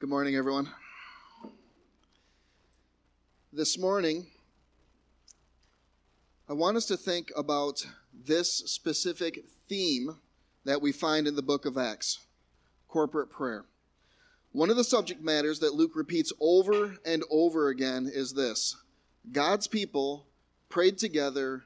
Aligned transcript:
Good 0.00 0.08
morning, 0.08 0.34
everyone. 0.34 0.66
This 3.52 3.76
morning, 3.76 4.28
I 6.48 6.54
want 6.54 6.78
us 6.78 6.86
to 6.86 6.96
think 6.96 7.30
about 7.36 7.86
this 8.14 8.50
specific 8.64 9.44
theme 9.68 10.16
that 10.64 10.80
we 10.80 10.90
find 10.90 11.26
in 11.26 11.36
the 11.36 11.42
book 11.42 11.66
of 11.66 11.76
Acts 11.76 12.20
corporate 12.88 13.28
prayer. 13.28 13.66
One 14.52 14.70
of 14.70 14.76
the 14.78 14.84
subject 14.84 15.22
matters 15.22 15.58
that 15.58 15.74
Luke 15.74 15.94
repeats 15.94 16.32
over 16.40 16.96
and 17.04 17.22
over 17.30 17.68
again 17.68 18.10
is 18.10 18.32
this 18.32 18.78
God's 19.30 19.68
people 19.68 20.24
prayed 20.70 20.96
together 20.96 21.64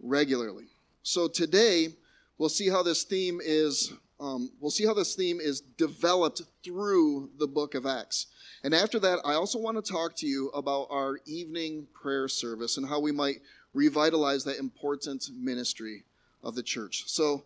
regularly. 0.00 0.66
So 1.02 1.28
today, 1.28 1.94
we'll 2.36 2.50
see 2.50 2.68
how 2.68 2.82
this 2.82 3.04
theme 3.04 3.40
is 3.42 3.94
um, 4.20 4.50
we'll 4.60 4.70
see 4.70 4.84
how 4.84 4.92
this 4.92 5.14
theme 5.14 5.40
is 5.40 5.60
developed 5.60 6.42
through 6.62 7.30
the 7.38 7.46
book 7.46 7.74
of 7.74 7.86
Acts. 7.86 8.26
And 8.62 8.74
after 8.74 8.98
that, 8.98 9.20
I 9.24 9.32
also 9.32 9.58
want 9.58 9.82
to 9.82 9.92
talk 9.92 10.14
to 10.16 10.26
you 10.26 10.50
about 10.50 10.88
our 10.90 11.18
evening 11.24 11.86
prayer 11.94 12.28
service 12.28 12.76
and 12.76 12.86
how 12.86 13.00
we 13.00 13.12
might 13.12 13.40
revitalize 13.72 14.44
that 14.44 14.58
important 14.58 15.30
ministry 15.34 16.04
of 16.44 16.54
the 16.54 16.62
church. 16.62 17.04
So, 17.06 17.44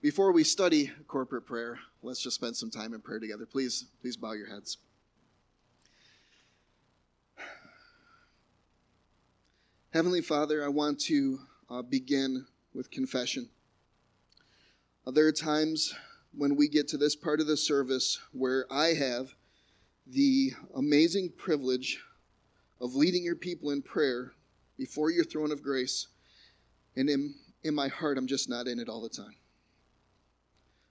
before 0.00 0.32
we 0.32 0.42
study 0.42 0.90
corporate 1.06 1.46
prayer, 1.46 1.78
let's 2.02 2.20
just 2.20 2.34
spend 2.36 2.56
some 2.56 2.70
time 2.70 2.92
in 2.92 3.00
prayer 3.00 3.20
together. 3.20 3.46
Please, 3.46 3.86
please 4.00 4.16
bow 4.16 4.32
your 4.32 4.48
heads. 4.48 4.78
Heavenly 9.92 10.22
Father, 10.22 10.64
I 10.64 10.68
want 10.68 10.98
to 11.02 11.38
uh, 11.70 11.82
begin 11.82 12.46
with 12.74 12.90
confession. 12.90 13.48
Uh, 15.06 15.10
there 15.10 15.26
are 15.26 15.32
times 15.32 15.94
when 16.34 16.56
we 16.56 16.68
get 16.68 16.88
to 16.88 16.96
this 16.96 17.14
part 17.14 17.40
of 17.40 17.46
the 17.46 17.56
service 17.56 18.18
where 18.32 18.66
I 18.70 18.94
have 18.94 19.34
the 20.06 20.52
amazing 20.74 21.32
privilege 21.36 22.00
of 22.80 22.94
leading 22.94 23.22
your 23.22 23.36
people 23.36 23.70
in 23.70 23.82
prayer 23.82 24.32
before 24.76 25.10
your 25.10 25.24
throne 25.24 25.52
of 25.52 25.62
grace. 25.62 26.08
And 26.96 27.08
in, 27.08 27.34
in 27.62 27.74
my 27.74 27.88
heart, 27.88 28.18
I'm 28.18 28.26
just 28.26 28.48
not 28.48 28.66
in 28.66 28.78
it 28.78 28.88
all 28.88 29.02
the 29.02 29.08
time. 29.08 29.36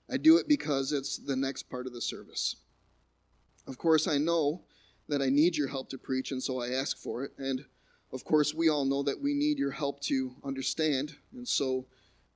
I 0.09 0.17
do 0.17 0.37
it 0.37 0.47
because 0.47 0.91
it's 0.91 1.17
the 1.17 1.35
next 1.35 1.63
part 1.63 1.87
of 1.87 1.93
the 1.93 2.01
service. 2.01 2.55
Of 3.67 3.77
course, 3.77 4.07
I 4.07 4.17
know 4.17 4.63
that 5.07 5.21
I 5.21 5.29
need 5.29 5.57
your 5.57 5.67
help 5.67 5.89
to 5.89 5.97
preach, 5.97 6.31
and 6.31 6.41
so 6.41 6.61
I 6.61 6.69
ask 6.69 6.97
for 6.97 7.23
it. 7.23 7.31
And 7.37 7.65
of 8.11 8.23
course, 8.23 8.53
we 8.53 8.69
all 8.69 8.85
know 8.85 9.03
that 9.03 9.21
we 9.21 9.33
need 9.33 9.57
your 9.57 9.71
help 9.71 10.01
to 10.01 10.35
understand, 10.43 11.15
and 11.33 11.47
so 11.47 11.85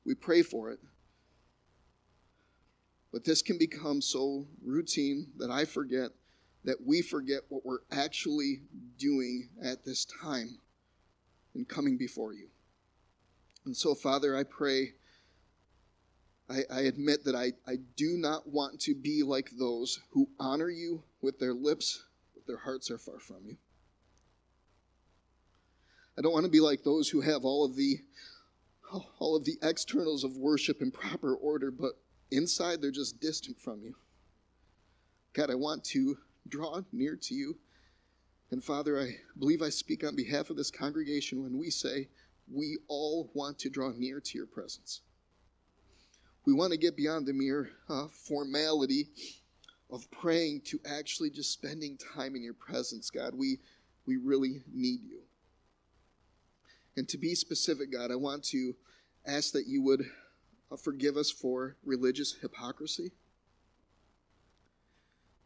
we 0.06 0.16
pray 0.16 0.42
for 0.42 0.72
it. 0.72 0.80
But 3.16 3.24
this 3.24 3.42
can 3.42 3.58
become 3.58 4.02
so 4.02 4.46
routine 4.62 5.28
that 5.38 5.50
I 5.50 5.64
forget 5.64 6.10
that 6.66 6.86
we 6.86 7.02
forget 7.02 7.44
what 7.48 7.66
we're 7.66 7.80
actually 7.90 8.60
doing 8.98 9.48
at 9.64 9.86
this 9.86 10.04
time 10.04 10.60
in 11.56 11.64
coming 11.64 11.98
before 11.98 12.34
you. 12.34 12.50
And 13.66 13.74
so, 13.74 13.96
Father, 13.96 14.36
I 14.36 14.44
pray, 14.44 14.96
I, 16.50 16.64
I 16.70 16.80
admit 16.82 17.24
that 17.24 17.36
I, 17.36 17.54
I 17.66 17.78
do 17.96 18.18
not 18.18 18.50
want 18.50 18.82
to 18.82 18.94
be 18.94 19.24
like 19.24 19.50
those 19.58 20.02
who 20.12 20.28
honor 20.38 20.70
you 20.70 21.02
with 21.22 21.40
their 21.40 21.54
lips, 21.54 22.04
but 22.34 22.46
their 22.46 22.58
hearts 22.58 22.92
are 22.92 22.98
far 22.98 23.20
from 23.20 23.46
you. 23.46 23.56
I 26.20 26.22
don't 26.22 26.34
want 26.34 26.44
to 26.44 26.52
be 26.52 26.60
like 26.60 26.84
those 26.84 27.08
who 27.08 27.22
have 27.22 27.46
all 27.46 27.64
of 27.64 27.78
the 27.78 27.98
all 29.20 29.38
of 29.38 29.46
the 29.46 29.58
externals 29.64 30.26
of 30.26 30.36
worship 30.36 30.82
in 30.82 30.92
proper 30.92 31.34
order, 31.34 31.72
but 31.72 31.94
Inside, 32.32 32.82
they're 32.82 32.92
just 32.92 33.20
distant 33.20 33.60
from 33.60 33.82
you. 33.82 33.96
God, 35.34 35.50
I 35.50 35.56
want 35.56 35.84
to 35.86 36.18
draw 36.48 36.82
near 36.92 37.16
to 37.16 37.36
you. 37.36 37.58
And 38.52 38.64
Father, 38.64 39.00
I 39.00 39.18
believe 39.38 39.62
I 39.62 39.70
speak 39.70 40.04
on 40.04 40.16
behalf 40.16 40.50
of 40.50 40.58
this 40.58 40.72
congregation 40.72 41.44
when 41.44 41.58
we 41.58 41.70
say 41.70 42.08
we 42.52 42.78
all 42.88 43.30
want 43.34 43.60
to 43.60 43.70
draw 43.70 43.92
near 43.92 44.20
to 44.20 44.38
your 44.38 44.48
presence. 44.48 45.02
We 46.46 46.54
want 46.54 46.72
to 46.72 46.78
get 46.78 46.96
beyond 46.96 47.26
the 47.26 47.34
mere 47.34 47.72
uh, 47.90 48.08
formality 48.08 49.10
of 49.92 50.10
praying 50.12 50.62
to 50.66 50.80
actually 50.86 51.32
just 51.32 51.52
spending 51.52 51.98
time 52.16 52.36
in 52.36 52.44
your 52.44 52.54
presence, 52.54 53.10
God. 53.10 53.34
We, 53.36 53.60
we 54.06 54.18
really 54.18 54.64
need 54.72 55.02
you. 55.04 55.22
And 56.98 57.10
to 57.10 57.18
be 57.18 57.36
specific, 57.36 57.92
God, 57.92 58.12
I 58.12 58.16
want 58.16 58.44
to 58.46 58.76
ask 59.26 59.52
that 59.54 59.68
you 59.68 59.82
would 59.82 60.06
Uh, 60.72 60.76
forgive 60.76 61.18
us 61.18 61.32
for 61.32 61.76
religious 61.84 62.34
hypocrisy. 62.42 63.12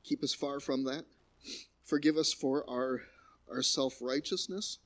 Keep 0.03 0.23
us 0.23 0.33
far 0.33 0.59
from 0.59 0.85
that. 0.85 1.05
Forgive 1.83 2.17
us 2.17 2.33
for 2.33 2.69
our, 2.69 3.01
our 3.51 3.61
self 3.61 4.01
righteousness. 4.01 4.79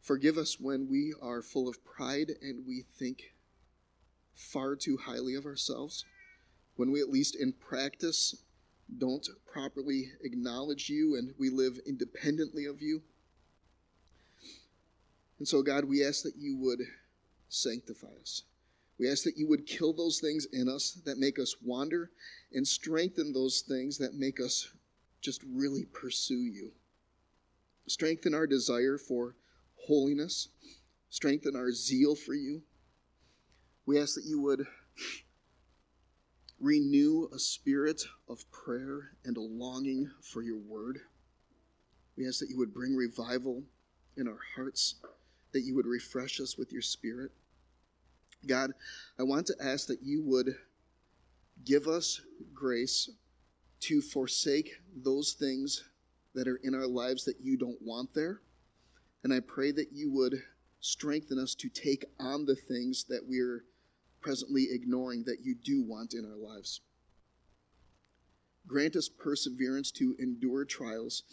Forgive 0.00 0.36
us 0.36 0.58
when 0.58 0.88
we 0.90 1.14
are 1.22 1.42
full 1.42 1.68
of 1.68 1.84
pride 1.84 2.32
and 2.42 2.66
we 2.66 2.84
think 2.98 3.34
far 4.34 4.74
too 4.74 4.96
highly 4.96 5.34
of 5.34 5.46
ourselves. 5.46 6.04
When 6.76 6.90
we, 6.90 7.00
at 7.00 7.10
least 7.10 7.36
in 7.36 7.52
practice, 7.52 8.42
don't 8.98 9.26
properly 9.50 10.12
acknowledge 10.22 10.88
you 10.90 11.16
and 11.16 11.32
we 11.38 11.50
live 11.50 11.78
independently 11.86 12.66
of 12.66 12.82
you. 12.82 13.02
And 15.38 15.46
so, 15.46 15.62
God, 15.62 15.84
we 15.84 16.04
ask 16.04 16.22
that 16.22 16.36
you 16.36 16.56
would 16.56 16.82
sanctify 17.48 18.14
us. 18.20 18.42
We 19.02 19.10
ask 19.10 19.24
that 19.24 19.36
you 19.36 19.48
would 19.48 19.66
kill 19.66 19.92
those 19.92 20.20
things 20.20 20.46
in 20.52 20.68
us 20.68 20.92
that 21.06 21.18
make 21.18 21.40
us 21.40 21.56
wander 21.60 22.12
and 22.52 22.64
strengthen 22.64 23.32
those 23.32 23.64
things 23.66 23.98
that 23.98 24.14
make 24.14 24.38
us 24.38 24.68
just 25.20 25.42
really 25.52 25.86
pursue 25.86 26.44
you. 26.44 26.70
Strengthen 27.88 28.32
our 28.32 28.46
desire 28.46 28.98
for 28.98 29.34
holiness, 29.74 30.50
strengthen 31.10 31.56
our 31.56 31.72
zeal 31.72 32.14
for 32.14 32.34
you. 32.34 32.62
We 33.86 34.00
ask 34.00 34.14
that 34.14 34.24
you 34.24 34.40
would 34.40 34.68
renew 36.60 37.28
a 37.34 37.40
spirit 37.40 38.04
of 38.28 38.48
prayer 38.52 39.16
and 39.24 39.36
a 39.36 39.40
longing 39.40 40.08
for 40.20 40.42
your 40.42 40.60
word. 40.60 41.00
We 42.16 42.28
ask 42.28 42.38
that 42.38 42.50
you 42.50 42.58
would 42.58 42.72
bring 42.72 42.94
revival 42.94 43.64
in 44.16 44.28
our 44.28 44.38
hearts, 44.54 44.94
that 45.50 45.62
you 45.62 45.74
would 45.74 45.86
refresh 45.86 46.38
us 46.40 46.56
with 46.56 46.70
your 46.70 46.82
spirit. 46.82 47.32
God, 48.46 48.72
I 49.18 49.22
want 49.22 49.46
to 49.46 49.56
ask 49.60 49.86
that 49.86 50.02
you 50.02 50.22
would 50.24 50.54
give 51.64 51.86
us 51.86 52.20
grace 52.54 53.10
to 53.80 54.00
forsake 54.00 54.70
those 54.96 55.32
things 55.32 55.84
that 56.34 56.48
are 56.48 56.60
in 56.62 56.74
our 56.74 56.86
lives 56.86 57.24
that 57.24 57.40
you 57.40 57.56
don't 57.56 57.80
want 57.82 58.14
there. 58.14 58.40
And 59.24 59.32
I 59.32 59.40
pray 59.40 59.70
that 59.72 59.92
you 59.92 60.10
would 60.12 60.34
strengthen 60.80 61.38
us 61.38 61.54
to 61.56 61.68
take 61.68 62.04
on 62.18 62.44
the 62.44 62.56
things 62.56 63.04
that 63.04 63.22
we're 63.26 63.64
presently 64.20 64.68
ignoring 64.70 65.24
that 65.24 65.40
you 65.42 65.54
do 65.54 65.82
want 65.82 66.14
in 66.14 66.24
our 66.24 66.36
lives. 66.36 66.80
Grant 68.66 68.96
us 68.96 69.08
perseverance 69.08 69.90
to 69.92 70.16
endure 70.18 70.64
trials, 70.64 71.24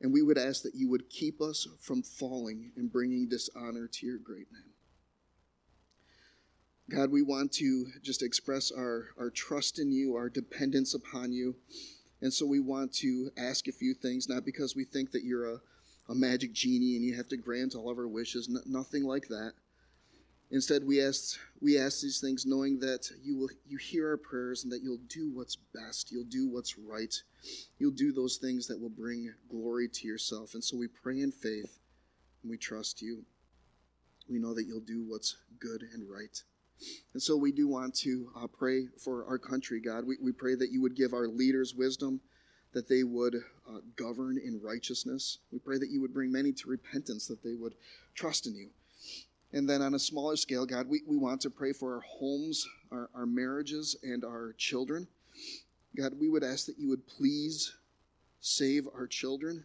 and 0.00 0.12
we 0.12 0.22
would 0.22 0.38
ask 0.38 0.62
that 0.62 0.74
you 0.74 0.88
would 0.88 1.10
keep 1.10 1.40
us 1.40 1.66
from 1.80 2.02
falling 2.02 2.72
and 2.76 2.90
bringing 2.90 3.28
dishonor 3.28 3.88
to 3.88 4.06
your 4.06 4.18
great 4.18 4.46
name. 4.52 4.75
God, 6.88 7.10
we 7.10 7.22
want 7.22 7.50
to 7.54 7.86
just 8.00 8.22
express 8.22 8.70
our, 8.70 9.08
our 9.18 9.30
trust 9.30 9.80
in 9.80 9.90
you, 9.90 10.14
our 10.14 10.28
dependence 10.28 10.94
upon 10.94 11.32
you. 11.32 11.56
And 12.22 12.32
so 12.32 12.46
we 12.46 12.60
want 12.60 12.92
to 12.94 13.30
ask 13.36 13.66
a 13.66 13.72
few 13.72 13.92
things, 13.92 14.28
not 14.28 14.44
because 14.44 14.76
we 14.76 14.84
think 14.84 15.10
that 15.10 15.24
you're 15.24 15.54
a, 15.54 15.60
a 16.08 16.14
magic 16.14 16.52
genie 16.52 16.94
and 16.94 17.04
you 17.04 17.16
have 17.16 17.28
to 17.28 17.36
grant 17.36 17.74
all 17.74 17.90
of 17.90 17.98
our 17.98 18.06
wishes, 18.06 18.48
nothing 18.66 19.02
like 19.02 19.26
that. 19.28 19.54
Instead, 20.52 20.84
we 20.86 21.02
ask, 21.02 21.36
we 21.60 21.76
ask 21.76 22.00
these 22.00 22.20
things 22.20 22.46
knowing 22.46 22.78
that 22.78 23.10
you 23.20 23.36
will 23.36 23.50
you 23.66 23.78
hear 23.78 24.10
our 24.10 24.16
prayers 24.16 24.62
and 24.62 24.72
that 24.72 24.80
you'll 24.80 25.00
do 25.08 25.28
what's 25.34 25.56
best. 25.56 26.12
You'll 26.12 26.22
do 26.22 26.46
what's 26.48 26.78
right. 26.78 27.12
You'll 27.80 27.90
do 27.90 28.12
those 28.12 28.36
things 28.36 28.68
that 28.68 28.80
will 28.80 28.90
bring 28.90 29.34
glory 29.50 29.88
to 29.88 30.06
yourself. 30.06 30.54
And 30.54 30.62
so 30.62 30.76
we 30.76 30.86
pray 30.86 31.20
in 31.20 31.32
faith 31.32 31.80
and 32.42 32.50
we 32.50 32.58
trust 32.58 33.02
you. 33.02 33.24
We 34.30 34.38
know 34.38 34.54
that 34.54 34.66
you'll 34.66 34.80
do 34.80 35.04
what's 35.08 35.36
good 35.58 35.82
and 35.92 36.08
right. 36.08 36.40
And 37.12 37.22
so 37.22 37.36
we 37.36 37.52
do 37.52 37.68
want 37.68 37.94
to 37.96 38.30
uh, 38.36 38.46
pray 38.46 38.86
for 39.02 39.24
our 39.26 39.38
country, 39.38 39.80
God. 39.80 40.06
We, 40.06 40.16
we 40.22 40.32
pray 40.32 40.54
that 40.54 40.70
you 40.70 40.82
would 40.82 40.94
give 40.94 41.12
our 41.12 41.26
leaders 41.26 41.74
wisdom, 41.74 42.20
that 42.72 42.88
they 42.88 43.02
would 43.02 43.36
uh, 43.68 43.78
govern 43.96 44.38
in 44.38 44.60
righteousness. 44.62 45.38
We 45.50 45.58
pray 45.58 45.78
that 45.78 45.88
you 45.90 46.00
would 46.02 46.12
bring 46.12 46.30
many 46.30 46.52
to 46.52 46.68
repentance, 46.68 47.26
that 47.28 47.42
they 47.42 47.54
would 47.54 47.74
trust 48.14 48.46
in 48.46 48.54
you. 48.54 48.68
And 49.52 49.68
then 49.68 49.80
on 49.80 49.94
a 49.94 49.98
smaller 49.98 50.36
scale, 50.36 50.66
God, 50.66 50.88
we, 50.88 51.02
we 51.06 51.16
want 51.16 51.40
to 51.42 51.50
pray 51.50 51.72
for 51.72 51.94
our 51.94 52.00
homes, 52.02 52.66
our, 52.90 53.08
our 53.14 53.26
marriages, 53.26 53.96
and 54.02 54.24
our 54.24 54.54
children. 54.58 55.06
God, 55.96 56.12
we 56.20 56.28
would 56.28 56.44
ask 56.44 56.66
that 56.66 56.78
you 56.78 56.88
would 56.88 57.06
please 57.06 57.72
save 58.40 58.86
our 58.94 59.06
children. 59.06 59.64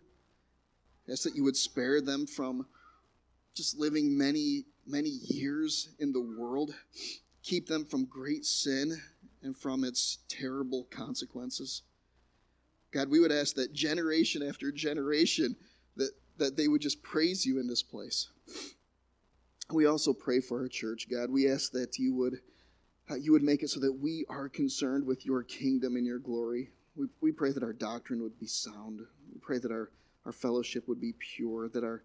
Ask 1.12 1.24
that 1.24 1.36
you 1.36 1.44
would 1.44 1.58
spare 1.58 2.00
them 2.00 2.26
from 2.26 2.66
just 3.54 3.78
living 3.78 4.18
many 4.18 4.64
many 4.86 5.10
years 5.10 5.90
in 6.00 6.12
the 6.12 6.22
world, 6.22 6.74
keep 7.44 7.68
them 7.68 7.86
from 7.86 8.06
great 8.06 8.46
sin 8.46 9.00
and 9.44 9.58
from 9.58 9.84
its 9.84 10.20
terrible 10.28 10.88
consequences. 10.92 11.84
God, 12.92 13.10
we 13.10 13.20
would 13.20 13.32
ask 13.32 13.56
that 13.56 13.74
generation 13.74 14.44
after 14.44 14.72
generation 14.72 15.56
that, 15.96 16.12
that 16.38 16.58
they 16.58 16.68
would 16.68 16.82
just 16.82 17.02
praise 17.02 17.46
you 17.46 17.60
in 17.60 17.68
this 17.68 17.84
place. 17.84 18.30
We 19.72 19.86
also 19.86 20.14
pray 20.14 20.42
for 20.42 20.60
our 20.60 20.68
church, 20.68 21.08
God. 21.10 21.30
We 21.30 21.50
ask 21.50 21.72
that 21.72 21.98
you 21.98 22.14
would 22.16 22.40
uh, 23.10 23.16
you 23.16 23.32
would 23.32 23.44
make 23.44 23.62
it 23.64 23.70
so 23.70 23.80
that 23.80 23.92
we 23.92 24.26
are 24.30 24.48
concerned 24.48 25.06
with 25.06 25.26
your 25.26 25.44
kingdom 25.44 25.96
and 25.96 26.06
your 26.06 26.20
glory. 26.20 26.70
We, 26.96 27.08
we 27.20 27.32
pray 27.32 27.52
that 27.52 27.64
our 27.64 27.74
doctrine 27.74 28.22
would 28.22 28.40
be 28.40 28.48
sound. 28.48 29.02
We 29.34 29.40
pray 29.42 29.58
that 29.58 29.72
our, 29.72 29.92
our 30.26 30.32
fellowship 30.32 30.88
would 30.88 31.02
be 31.02 31.14
pure, 31.36 31.68
that 31.70 31.84
our, 31.84 32.04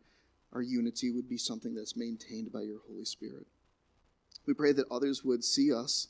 our 0.56 0.62
unity 0.62 1.10
would 1.10 1.28
be 1.28 1.36
something 1.36 1.74
that's 1.74 1.98
maintained 1.98 2.50
by 2.50 2.62
your 2.62 2.80
Holy 2.88 3.04
Spirit. 3.04 3.46
We 4.46 4.54
pray 4.54 4.72
that 4.72 4.90
others 4.90 5.22
would 5.22 5.44
see 5.44 5.70
us, 5.70 6.08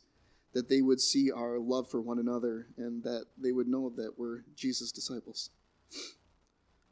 that 0.52 0.68
they 0.68 0.82
would 0.82 1.00
see 1.00 1.32
our 1.32 1.58
love 1.58 1.90
for 1.90 2.00
one 2.00 2.20
another, 2.20 2.68
and 2.76 3.02
that 3.02 3.24
they 3.36 3.50
would 3.50 3.66
know 3.66 3.90
that 3.96 4.12
we're 4.16 4.42
Jesus' 4.54 4.92
disciples. 4.92 5.50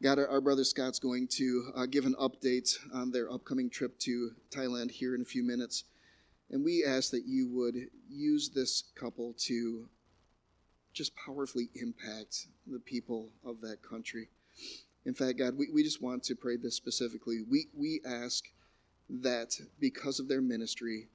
God, 0.02 0.18
our, 0.18 0.40
brother 0.40 0.64
Scott's 0.64 0.98
going 0.98 1.28
to 1.28 1.70
uh, 1.76 1.86
give 1.86 2.06
an 2.06 2.16
update 2.20 2.76
on 2.92 3.12
their 3.12 3.32
upcoming 3.32 3.70
trip 3.70 3.96
to 4.00 4.32
Thailand 4.50 4.90
here 4.90 5.14
in 5.14 5.22
a 5.22 5.24
few 5.24 5.44
minutes. 5.44 5.84
And 6.50 6.64
we 6.64 6.84
ask 6.84 7.12
that 7.12 7.22
you 7.24 7.48
would 7.50 7.76
use 8.10 8.48
this 8.48 8.82
couple 8.96 9.32
to 9.46 9.88
just 10.92 11.12
powerfully 11.14 11.68
impact 11.76 12.48
the 12.66 12.80
people 12.80 13.30
of 13.44 13.60
that 13.60 13.78
country. 13.88 14.28
In 15.06 15.14
fact, 15.14 15.38
God, 15.38 15.56
we, 15.56 15.68
we 15.72 15.82
just 15.82 16.02
want 16.02 16.22
to 16.24 16.34
pray 16.34 16.56
this 16.56 16.76
specifically. 16.76 17.40
We, 17.48 17.66
we 17.76 18.00
ask 18.06 18.44
that 19.08 19.54
because 19.78 20.18
of 20.18 20.28
their 20.28 20.40
ministry, 20.40 21.08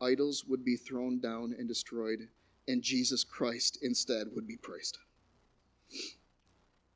idols 0.00 0.44
would 0.48 0.64
be 0.64 0.76
thrown 0.76 1.20
down 1.20 1.54
and 1.56 1.68
destroyed, 1.68 2.28
and 2.66 2.82
Jesus 2.82 3.24
Christ 3.24 3.78
instead 3.82 4.26
would 4.34 4.46
be 4.46 4.56
praised. 4.56 4.98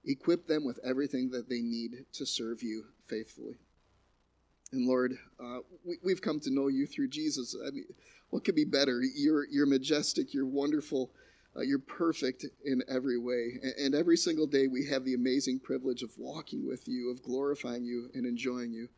Equip 0.05 0.49
them 0.49 0.65
with 0.65 0.81
everything 0.85 1.31
that 1.31 1.49
they 1.49 1.61
need 1.61 2.07
to 2.13 2.27
serve 2.27 2.63
you 2.63 2.87
faithfully. 3.07 3.55
And 4.73 4.87
Lord, 4.87 5.17
uh, 5.39 5.59
we, 5.85 6.11
have 6.11 6.23
come 6.23 6.41
to 6.41 6.51
know 6.51 6.69
you 6.69 6.87
through 6.87 7.09
Jesus. 7.09 7.55
I 7.67 7.71
mean, 7.71 7.85
what 8.31 8.45
could 8.45 8.55
be 8.55 8.65
better? 8.65 9.01
You're, 9.15 9.47
you're 9.49 9.67
majestic, 9.67 10.33
you're 10.33 10.47
wonderful, 10.47 11.11
uh, 11.57 11.61
you're 11.61 11.79
perfect 11.79 12.47
in 12.65 12.83
every 12.89 13.19
way. 13.19 13.59
And, 13.63 13.75
and 13.79 13.95
every 13.95 14.17
single 14.17 14.47
day 14.47 14.67
we 14.67 14.87
have 14.87 15.05
the 15.05 15.15
amazing 15.15 15.61
privilege 15.61 16.03
of 16.03 16.11
walking 16.17 16.67
with 16.67 16.89
you, 16.89 17.11
of 17.11 17.23
glorifying 17.23 17.85
you, 17.85 18.11
and 18.15 18.27
enjoying 18.27 18.73
you. 18.73 18.89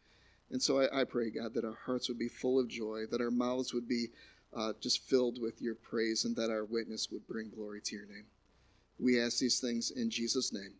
And 0.50 0.62
so 0.62 0.80
I, 0.80 1.00
I 1.00 1.04
pray, 1.04 1.30
God, 1.30 1.54
that 1.54 1.64
our 1.64 1.78
hearts 1.86 2.08
would 2.08 2.18
be 2.18 2.28
full 2.28 2.60
of 2.60 2.68
joy, 2.68 3.04
that 3.10 3.20
our 3.20 3.30
mouths 3.30 3.74
would 3.74 3.88
be 3.88 4.08
uh, 4.54 4.72
just 4.80 5.08
filled 5.08 5.40
with 5.40 5.60
your 5.60 5.74
praise, 5.74 6.24
and 6.24 6.36
that 6.36 6.50
our 6.50 6.64
witness 6.64 7.08
would 7.10 7.26
bring 7.26 7.50
glory 7.50 7.80
to 7.82 7.96
your 7.96 8.06
name. 8.06 8.26
We 8.98 9.20
ask 9.20 9.38
these 9.38 9.58
things 9.58 9.90
in 9.90 10.10
Jesus' 10.10 10.52
name. 10.52 10.74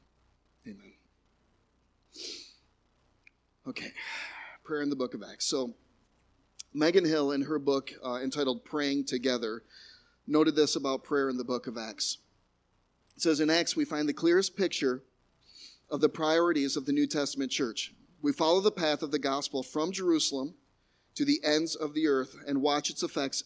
Amen. 0.66 0.92
Okay 3.66 3.92
prayer 4.64 4.80
in 4.80 4.88
the 4.88 4.96
book 4.96 5.12
of 5.12 5.22
Acts. 5.22 5.44
So, 5.44 5.74
Megan 6.72 7.04
Hill, 7.04 7.32
in 7.32 7.42
her 7.42 7.58
book 7.58 7.92
uh, 8.04 8.14
entitled 8.14 8.64
Praying 8.64 9.04
Together, 9.04 9.62
noted 10.26 10.56
this 10.56 10.76
about 10.76 11.04
prayer 11.04 11.28
in 11.28 11.36
the 11.36 11.44
book 11.44 11.66
of 11.66 11.76
Acts. 11.76 12.18
It 13.16 13.22
says, 13.22 13.40
In 13.40 13.50
Acts, 13.50 13.76
we 13.76 13.84
find 13.84 14.08
the 14.08 14.12
clearest 14.12 14.56
picture 14.56 15.02
of 15.90 16.00
the 16.00 16.08
priorities 16.08 16.76
of 16.76 16.86
the 16.86 16.92
New 16.92 17.06
Testament 17.06 17.50
church. 17.50 17.92
We 18.22 18.32
follow 18.32 18.60
the 18.60 18.70
path 18.70 19.02
of 19.02 19.10
the 19.10 19.18
gospel 19.18 19.62
from 19.62 19.92
Jerusalem 19.92 20.54
to 21.14 21.24
the 21.24 21.40
ends 21.44 21.74
of 21.74 21.94
the 21.94 22.08
earth 22.08 22.36
and 22.46 22.62
watch 22.62 22.90
its 22.90 23.02
effects 23.02 23.44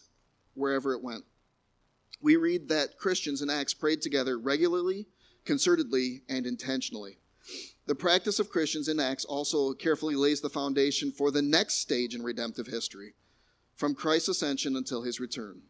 wherever 0.53 0.93
it 0.93 1.03
went. 1.03 1.25
We 2.21 2.35
read 2.35 2.69
that 2.69 2.97
Christians 2.97 3.41
in 3.41 3.49
Acts 3.49 3.73
prayed 3.73 4.01
together 4.01 4.37
regularly, 4.37 5.07
concertedly, 5.45 6.21
and 6.27 6.45
intentionally. 6.45 7.17
The 7.85 7.95
practice 7.95 8.39
of 8.39 8.49
Christians 8.49 8.87
in 8.87 8.99
Acts 8.99 9.25
also 9.25 9.73
carefully 9.73 10.15
lays 10.15 10.41
the 10.41 10.49
foundation 10.49 11.11
for 11.11 11.31
the 11.31 11.41
next 11.41 11.75
stage 11.75 12.13
in 12.13 12.21
redemptive 12.21 12.67
history, 12.67 13.13
from 13.75 13.95
Christ's 13.95 14.29
ascension 14.29 14.75
until 14.75 15.03
his 15.03 15.19
return. 15.19 15.61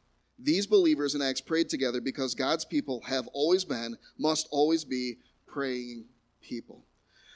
These 0.41 0.68
believers 0.68 1.15
in 1.15 1.21
Acts 1.21 1.41
prayed 1.41 1.69
together 1.69 2.00
because 2.01 2.33
God's 2.33 2.65
people 2.65 3.01
have 3.01 3.27
always 3.33 3.65
been, 3.65 3.97
must 4.18 4.47
always 4.51 4.86
be, 4.86 5.18
praying 5.47 6.06
people. 6.41 6.86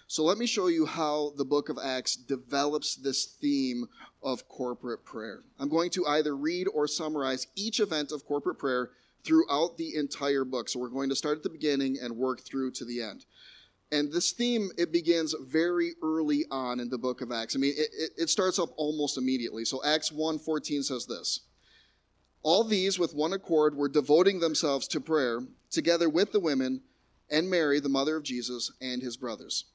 So 0.07 0.23
let 0.23 0.37
me 0.37 0.45
show 0.45 0.67
you 0.67 0.85
how 0.85 1.33
the 1.37 1.45
book 1.45 1.69
of 1.69 1.79
Acts 1.83 2.15
develops 2.15 2.95
this 2.95 3.25
theme 3.25 3.87
of 4.21 4.47
corporate 4.47 5.03
prayer. 5.03 5.41
I'm 5.59 5.69
going 5.69 5.89
to 5.91 6.05
either 6.05 6.35
read 6.35 6.67
or 6.73 6.87
summarize 6.87 7.47
each 7.55 7.79
event 7.79 8.11
of 8.11 8.25
corporate 8.25 8.59
prayer 8.59 8.91
throughout 9.23 9.77
the 9.77 9.95
entire 9.95 10.45
book. 10.45 10.69
So 10.69 10.79
we're 10.79 10.89
going 10.89 11.09
to 11.09 11.15
start 11.15 11.37
at 11.37 11.43
the 11.43 11.49
beginning 11.49 11.97
and 12.01 12.15
work 12.15 12.41
through 12.41 12.71
to 12.71 12.85
the 12.85 13.01
end. 13.01 13.25
And 13.91 14.11
this 14.11 14.31
theme, 14.31 14.71
it 14.77 14.91
begins 14.91 15.35
very 15.39 15.93
early 16.01 16.45
on 16.49 16.79
in 16.79 16.89
the 16.89 16.97
book 16.97 17.21
of 17.21 17.31
Acts. 17.31 17.55
I 17.55 17.59
mean, 17.59 17.73
it, 17.77 18.11
it, 18.17 18.29
starts 18.29 18.57
up 18.57 18.69
almost 18.75 19.17
immediately. 19.17 19.65
So 19.65 19.83
Acts 19.85 20.09
1.14 20.09 20.83
says 20.83 21.05
this. 21.05 21.41
All 22.43 22.65
these 22.65 22.99
with 22.99 23.15
one 23.15 23.31
accord 23.31 23.75
were 23.75 23.87
devoting 23.87 24.39
themselves 24.39 24.87
to 24.89 24.99
prayer, 24.99 25.39
together 25.71 26.09
with 26.09 26.33
the 26.33 26.41
women 26.41 26.81
and 27.31 27.49
Mary, 27.49 27.79
the 27.79 27.87
mother 27.89 28.17
of 28.17 28.23
Jesus, 28.23 28.69
and 28.81 29.01
his 29.01 29.15
brothers. 29.15 29.65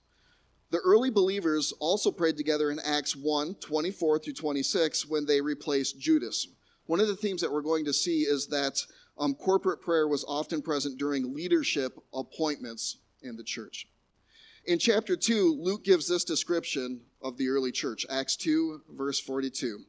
The 0.70 0.79
early 0.79 1.09
believers 1.09 1.73
also 1.81 2.11
prayed 2.11 2.37
together 2.37 2.70
in 2.70 2.79
Acts 2.81 3.17
1 3.17 3.55
24 3.55 4.19
through 4.19 4.35
26 4.35 5.09
when 5.09 5.25
they 5.25 5.41
replaced 5.41 5.99
Judas. 5.99 6.47
One 6.85 7.00
of 7.00 7.09
the 7.09 7.17
themes 7.17 7.41
that 7.41 7.50
we're 7.50 7.62
going 7.62 7.87
to 7.87 7.93
see 7.93 8.20
is 8.20 8.47
that 8.49 8.85
um, 9.19 9.35
corporate 9.35 9.81
prayer 9.81 10.06
was 10.06 10.25
often 10.29 10.61
present 10.61 10.99
during 10.99 11.35
leadership 11.35 11.99
appointments 12.12 12.99
in 13.23 13.37
the 13.37 13.43
church. 13.43 13.88
In 14.67 14.79
chapter 14.79 15.17
2, 15.17 15.59
Luke 15.59 15.85
gives 15.85 16.06
this 16.06 16.25
description 16.25 17.00
of 17.23 17.38
the 17.38 17.49
early 17.49 17.73
church 17.73 18.05
Acts 18.11 18.37
2, 18.37 18.82
verse 18.91 19.19
42. 19.19 19.81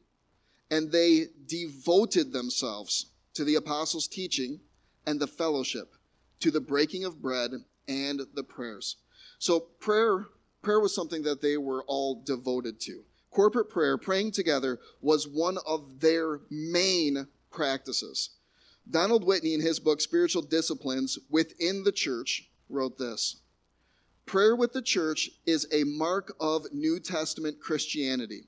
And 0.70 0.90
they 0.92 1.26
devoted 1.46 2.32
themselves 2.32 3.06
to 3.34 3.44
the 3.44 3.56
apostles' 3.56 4.06
teaching 4.06 4.60
and 5.06 5.18
the 5.18 5.26
fellowship, 5.26 5.94
to 6.40 6.50
the 6.50 6.60
breaking 6.60 7.04
of 7.04 7.20
bread 7.20 7.50
and 7.88 8.20
the 8.34 8.44
prayers. 8.44 8.96
So 9.38 9.60
prayer 9.60 10.26
prayer 10.62 10.80
was 10.80 10.94
something 10.94 11.22
that 11.22 11.40
they 11.40 11.56
were 11.56 11.82
all 11.84 12.22
devoted 12.22 12.80
to. 12.80 13.02
Corporate 13.30 13.70
prayer, 13.70 13.96
praying 13.96 14.32
together, 14.32 14.80
was 15.00 15.26
one 15.26 15.58
of 15.66 16.00
their 16.00 16.40
main 16.50 17.26
practices. 17.50 18.30
Donald 18.88 19.24
Whitney, 19.24 19.54
in 19.54 19.60
his 19.60 19.78
book 19.78 20.00
Spiritual 20.00 20.42
Disciplines 20.42 21.18
Within 21.28 21.84
the 21.84 21.92
Church, 21.92 22.50
wrote 22.68 22.98
this 22.98 23.36
Prayer 24.26 24.54
with 24.54 24.72
the 24.72 24.82
church 24.82 25.30
is 25.46 25.66
a 25.72 25.84
mark 25.84 26.34
of 26.40 26.72
New 26.72 27.00
Testament 27.00 27.60
Christianity. 27.60 28.44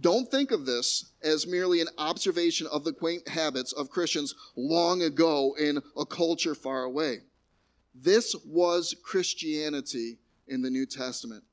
Don't 0.00 0.30
think 0.30 0.50
of 0.50 0.64
this 0.64 1.12
as 1.22 1.46
merely 1.46 1.80
an 1.80 1.88
observation 1.98 2.66
of 2.68 2.84
the 2.84 2.92
quaint 2.92 3.28
habits 3.28 3.72
of 3.72 3.90
Christians 3.90 4.34
long 4.56 5.02
ago 5.02 5.54
in 5.58 5.82
a 5.96 6.06
culture 6.06 6.54
far 6.54 6.84
away. 6.84 7.18
This 7.94 8.34
was 8.46 8.96
Christianity 9.02 10.18
in 10.48 10.62
the 10.62 10.70
New 10.70 10.86
Testament. 10.86 11.44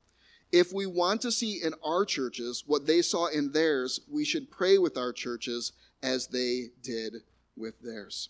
If 0.51 0.73
we 0.73 0.85
want 0.85 1.21
to 1.21 1.31
see 1.31 1.61
in 1.61 1.73
our 1.83 2.05
churches 2.05 2.63
what 2.65 2.87
they 2.87 3.01
saw 3.01 3.27
in 3.27 3.51
theirs, 3.51 3.99
we 4.09 4.25
should 4.25 4.49
pray 4.49 4.77
with 4.77 4.97
our 4.97 5.11
churches 5.11 5.73
as 6.01 6.27
they 6.27 6.69
did 6.81 7.15
with 7.55 7.79
theirs. 7.81 8.29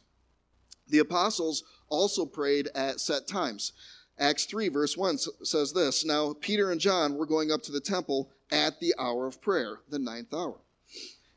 The 0.87 0.99
apostles 0.99 1.63
also 1.87 2.25
prayed 2.25 2.67
at 2.73 2.99
set 2.99 3.27
times. 3.27 3.73
Acts 4.17 4.45
3, 4.45 4.67
verse 4.69 4.97
1 4.97 5.17
says 5.43 5.71
this 5.71 6.03
Now 6.03 6.33
Peter 6.33 6.71
and 6.71 6.81
John 6.81 7.15
were 7.15 7.27
going 7.27 7.51
up 7.51 7.61
to 7.63 7.71
the 7.71 7.79
temple 7.79 8.31
at 8.51 8.79
the 8.79 8.93
hour 8.97 9.27
of 9.27 9.41
prayer, 9.41 9.79
the 9.89 9.99
ninth 9.99 10.33
hour. 10.33 10.59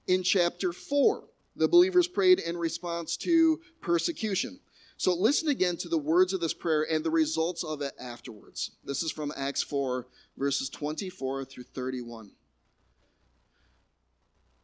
In 0.06 0.22
chapter 0.22 0.72
4, 0.72 1.24
the 1.56 1.68
believers 1.68 2.08
prayed 2.08 2.38
in 2.38 2.56
response 2.56 3.16
to 3.18 3.60
persecution. 3.80 4.60
So 4.96 5.14
listen 5.14 5.48
again 5.48 5.76
to 5.78 5.88
the 5.88 5.98
words 5.98 6.32
of 6.32 6.40
this 6.40 6.54
prayer 6.54 6.86
and 6.88 7.04
the 7.04 7.10
results 7.10 7.64
of 7.64 7.82
it 7.82 7.92
afterwards. 8.00 8.70
This 8.84 9.02
is 9.02 9.10
from 9.10 9.32
Acts 9.36 9.62
4, 9.62 10.06
verses 10.36 10.68
24 10.70 11.44
through 11.44 11.64
31. 11.64 12.30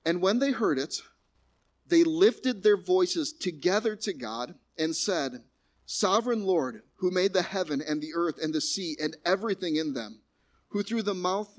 And 0.07 0.23
when 0.23 0.39
they 0.39 0.53
heard 0.53 0.79
it, 0.79 1.03
they 1.87 2.05
lifted 2.05 2.63
their 2.63 2.77
voices 2.77 3.33
together 3.33 3.97
to 3.97 4.13
God 4.13 4.55
and 4.79 4.95
said, 4.95 5.43
Sovereign 5.87 6.45
Lord, 6.45 6.83
who 6.97 7.11
made 7.11 7.33
the 7.33 7.43
heaven 7.43 7.83
and 7.87 8.01
the 8.01 8.15
earth 8.15 8.39
and 8.43 8.55
the 8.55 8.61
sea 8.61 8.97
and 9.01 9.17
everything 9.25 9.77
in 9.77 9.95
them, 9.95 10.21
who 10.69 10.83
through 10.83 11.03
the 11.03 11.15
mouth 11.15 11.59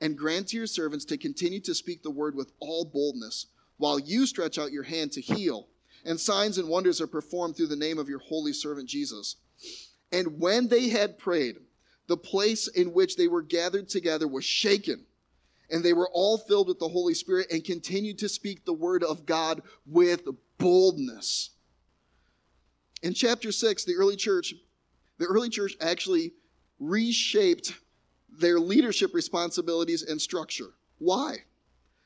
and 0.00 0.18
grant 0.18 0.48
to 0.48 0.56
your 0.56 0.66
servants 0.66 1.04
to 1.06 1.16
continue 1.16 1.60
to 1.60 1.74
speak 1.74 2.02
the 2.02 2.10
word 2.10 2.34
with 2.34 2.52
all 2.60 2.84
boldness, 2.84 3.46
while 3.76 3.98
you 3.98 4.26
stretch 4.26 4.58
out 4.58 4.72
your 4.72 4.82
hand 4.82 5.12
to 5.12 5.20
heal, 5.20 5.68
and 6.04 6.18
signs 6.18 6.58
and 6.58 6.68
wonders 6.68 7.00
are 7.00 7.06
performed 7.06 7.56
through 7.56 7.68
the 7.68 7.76
name 7.76 7.98
of 7.98 8.08
your 8.08 8.18
holy 8.18 8.52
servant 8.52 8.88
Jesus. 8.88 9.36
And 10.12 10.38
when 10.38 10.68
they 10.68 10.88
had 10.88 11.18
prayed, 11.18 11.56
the 12.06 12.16
place 12.16 12.68
in 12.68 12.92
which 12.92 13.16
they 13.16 13.28
were 13.28 13.42
gathered 13.42 13.88
together 13.88 14.28
was 14.28 14.44
shaken 14.44 15.06
and 15.70 15.82
they 15.82 15.92
were 15.92 16.08
all 16.12 16.38
filled 16.38 16.68
with 16.68 16.78
the 16.78 16.88
Holy 16.88 17.14
Spirit 17.14 17.50
and 17.50 17.64
continued 17.64 18.18
to 18.18 18.28
speak 18.28 18.64
the 18.64 18.72
word 18.72 19.02
of 19.02 19.26
God 19.26 19.62
with 19.86 20.22
boldness. 20.58 21.50
In 23.02 23.14
chapter 23.14 23.52
6, 23.52 23.84
the 23.84 23.96
early 23.96 24.16
church, 24.16 24.54
the 25.18 25.26
early 25.26 25.48
church 25.48 25.74
actually 25.80 26.32
reshaped 26.78 27.74
their 28.38 28.58
leadership 28.58 29.14
responsibilities 29.14 30.02
and 30.02 30.20
structure. 30.20 30.70
Why? 30.98 31.38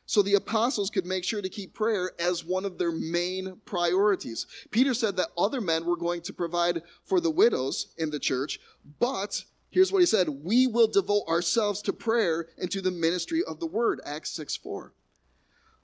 So 0.06 0.22
the 0.22 0.34
apostles 0.34 0.88
could 0.88 1.04
make 1.04 1.24
sure 1.24 1.42
to 1.42 1.48
keep 1.50 1.74
prayer 1.74 2.12
as 2.18 2.44
one 2.44 2.64
of 2.64 2.78
their 2.78 2.92
main 2.92 3.60
priorities. 3.66 4.46
Peter 4.70 4.94
said 4.94 5.16
that 5.16 5.28
other 5.36 5.60
men 5.60 5.84
were 5.84 5.96
going 5.96 6.22
to 6.22 6.32
provide 6.32 6.82
for 7.04 7.20
the 7.20 7.30
widows 7.30 7.88
in 7.98 8.10
the 8.10 8.18
church, 8.18 8.58
but 8.98 9.44
Here's 9.70 9.92
what 9.92 10.00
he 10.00 10.06
said 10.06 10.28
We 10.28 10.66
will 10.66 10.88
devote 10.88 11.28
ourselves 11.28 11.82
to 11.82 11.92
prayer 11.92 12.48
and 12.56 12.70
to 12.70 12.80
the 12.80 12.90
ministry 12.90 13.42
of 13.46 13.60
the 13.60 13.66
word. 13.66 14.00
Acts 14.04 14.30
6 14.30 14.56
4. 14.56 14.92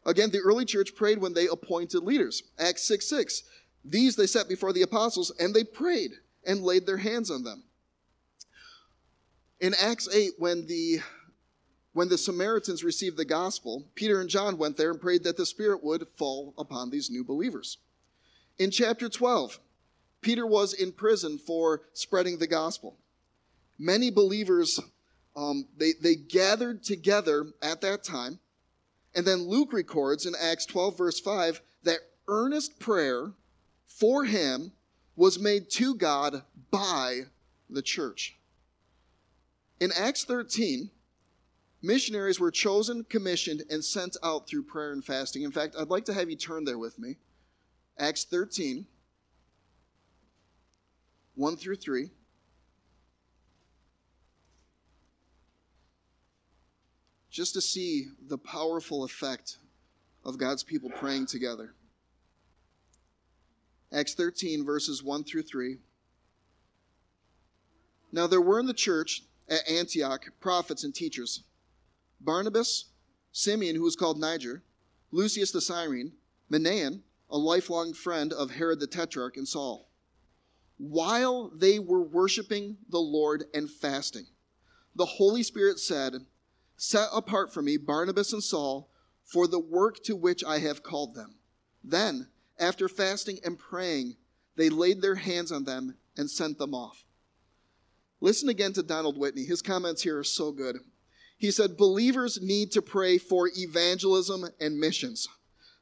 Again, 0.06 0.30
the 0.30 0.40
early 0.40 0.64
church 0.64 0.94
prayed 0.94 1.18
when 1.18 1.34
they 1.34 1.46
appointed 1.46 2.02
leaders. 2.02 2.42
Acts 2.58 2.82
6 2.82 3.06
6. 3.06 3.42
These 3.84 4.16
they 4.16 4.26
set 4.26 4.48
before 4.48 4.72
the 4.72 4.82
apostles 4.82 5.32
and 5.38 5.54
they 5.54 5.64
prayed 5.64 6.12
and 6.46 6.62
laid 6.62 6.86
their 6.86 6.98
hands 6.98 7.30
on 7.30 7.44
them. 7.44 7.64
In 9.61 9.75
Acts 9.75 10.08
8, 10.12 10.32
when 10.38 10.66
the 10.66 11.00
when 11.92 12.08
the 12.08 12.18
Samaritans 12.18 12.82
received 12.82 13.16
the 13.16 13.25
gospel, 13.25 13.84
Peter 13.94 14.20
and 14.20 14.28
John 14.28 14.58
went 14.58 14.76
there 14.76 14.90
and 14.90 15.00
prayed 15.00 15.23
that 15.23 15.37
the 15.37 15.46
Spirit 15.46 15.84
would 15.84 16.08
fall 16.16 16.52
upon 16.58 16.90
these 16.90 17.08
new 17.08 17.23
believers. 17.23 17.78
In 18.58 18.73
chapter 18.73 19.08
12, 19.08 19.61
Peter 20.20 20.44
was 20.44 20.73
in 20.73 20.90
prison 20.90 21.38
for 21.38 21.82
spreading 21.92 22.38
the 22.38 22.49
gospel 22.49 22.96
many 23.78 24.11
believers 24.11 24.80
um, 25.37 25.66
they, 25.76 25.92
they 26.00 26.14
gathered 26.14 26.82
together 26.82 27.46
at 27.62 27.80
that 27.80 28.04
time 28.04 28.38
and 29.14 29.26
then 29.26 29.49
luke 29.49 29.73
records 29.73 30.26
in 30.26 30.34
acts 30.40 30.66
12 30.66 30.99
verse 30.99 31.20
5 31.20 31.61
that 31.82 31.99
earnest 32.28 32.78
prayer 32.78 33.32
for 33.87 34.25
him 34.25 34.73
was 35.16 35.38
made 35.38 35.70
to 35.70 35.94
god 35.94 36.42
by 36.70 37.23
the 37.68 37.82
church 37.82 38.37
in 39.84 39.92
acts 39.92 40.24
13 40.24 40.90
missionaries 41.82 42.40
were 42.40 42.50
chosen 42.50 43.04
commissioned 43.04 43.62
and 43.68 43.84
sent 43.84 44.16
out 44.22 44.48
through 44.48 44.62
prayer 44.62 44.92
and 44.92 45.04
fasting 45.04 45.42
in 45.42 45.52
fact 45.52 45.76
i'd 45.78 45.90
like 45.90 46.06
to 46.06 46.14
have 46.14 46.30
you 46.30 46.36
turn 46.36 46.64
there 46.64 46.78
with 46.78 46.98
me 46.98 47.16
acts 47.98 48.24
13 48.24 48.86
1 51.34 51.56
through 51.56 51.76
3 51.76 52.10
just 57.30 57.52
to 57.52 57.60
see 57.60 58.06
the 58.28 58.38
powerful 58.38 59.02
effect 59.02 59.58
of 60.24 60.38
God's 60.38 60.62
people 60.62 60.88
praying 60.88 61.26
together. 61.26 61.74
Acts 63.92 64.14
13, 64.14 64.64
verses 64.64 65.02
1 65.02 65.24
through 65.24 65.42
3. 65.42 65.78
Now 68.12 68.28
there 68.28 68.40
were 68.40 68.60
in 68.60 68.66
the 68.66 68.72
church 68.72 69.22
at 69.48 69.68
Antioch 69.68 70.30
prophets 70.40 70.84
and 70.84 70.94
teachers 70.94 71.44
Barnabas, 72.20 72.86
Simeon, 73.32 73.76
who 73.76 73.82
was 73.82 73.96
called 73.96 74.18
Niger, 74.18 74.62
Lucius 75.10 75.52
the 75.52 75.60
Cyrene, 75.60 76.12
Manaen, 76.50 77.02
a 77.30 77.38
lifelong 77.38 77.92
friend 77.92 78.32
of 78.32 78.52
Herod 78.52 78.80
the 78.80 78.86
Tetrarch, 78.86 79.36
and 79.36 79.46
Saul. 79.46 79.88
While 80.78 81.50
they 81.54 81.78
were 81.78 82.02
worshiping 82.02 82.78
the 82.88 82.98
Lord 82.98 83.44
and 83.52 83.70
fasting, 83.70 84.26
the 84.94 85.06
Holy 85.06 85.42
Spirit 85.42 85.78
said, 85.78 86.26
Set 86.76 87.08
apart 87.12 87.52
for 87.52 87.62
me 87.62 87.76
Barnabas 87.76 88.32
and 88.32 88.42
Saul 88.42 88.90
for 89.24 89.46
the 89.46 89.58
work 89.60 90.02
to 90.04 90.16
which 90.16 90.44
I 90.44 90.58
have 90.58 90.82
called 90.82 91.14
them. 91.14 91.36
Then, 91.82 92.28
after 92.58 92.88
fasting 92.88 93.40
and 93.44 93.58
praying, 93.58 94.16
they 94.56 94.68
laid 94.68 95.00
their 95.00 95.16
hands 95.16 95.50
on 95.50 95.64
them 95.64 95.96
and 96.16 96.30
sent 96.30 96.58
them 96.58 96.74
off. 96.74 97.04
Listen 98.24 98.48
again 98.48 98.72
to 98.72 98.82
Donald 98.82 99.18
Whitney. 99.18 99.44
His 99.44 99.60
comments 99.60 100.00
here 100.00 100.18
are 100.18 100.24
so 100.24 100.50
good. 100.50 100.78
He 101.36 101.50
said, 101.50 101.76
Believers 101.76 102.40
need 102.40 102.72
to 102.72 102.80
pray 102.80 103.18
for 103.18 103.50
evangelism 103.54 104.46
and 104.58 104.80
missions. 104.80 105.28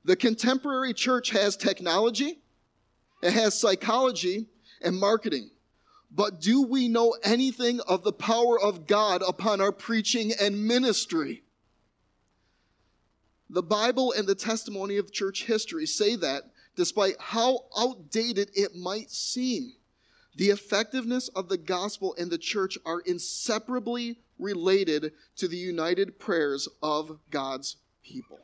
The 0.04 0.16
contemporary 0.16 0.92
church 0.92 1.30
has 1.30 1.56
technology, 1.56 2.40
it 3.22 3.32
has 3.32 3.56
psychology 3.56 4.48
and 4.80 4.98
marketing. 4.98 5.50
But 6.10 6.40
do 6.40 6.62
we 6.62 6.88
know 6.88 7.14
anything 7.22 7.78
of 7.86 8.02
the 8.02 8.12
power 8.12 8.60
of 8.60 8.88
God 8.88 9.22
upon 9.22 9.60
our 9.60 9.70
preaching 9.70 10.32
and 10.40 10.66
ministry? 10.66 11.44
The 13.50 13.62
Bible 13.62 14.14
and 14.16 14.26
the 14.26 14.34
testimony 14.34 14.96
of 14.96 15.12
church 15.12 15.44
history 15.44 15.86
say 15.86 16.16
that, 16.16 16.42
despite 16.74 17.14
how 17.20 17.66
outdated 17.78 18.50
it 18.56 18.74
might 18.74 19.12
seem, 19.12 19.74
the 20.36 20.50
effectiveness 20.50 21.28
of 21.28 21.48
the 21.48 21.58
gospel 21.58 22.14
and 22.18 22.30
the 22.30 22.38
church 22.38 22.78
are 22.86 23.00
inseparably 23.00 24.18
related 24.38 25.12
to 25.36 25.46
the 25.46 25.56
united 25.56 26.18
prayers 26.18 26.68
of 26.82 27.18
God's 27.30 27.76
people. 28.02 28.40